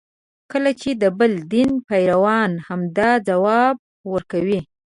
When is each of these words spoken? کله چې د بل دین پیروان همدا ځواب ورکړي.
کله 0.51 0.71
چې 0.81 0.89
د 1.01 1.03
بل 1.19 1.33
دین 1.53 1.71
پیروان 1.87 2.51
همدا 2.67 3.09
ځواب 3.29 3.75
ورکړي. 4.11 4.59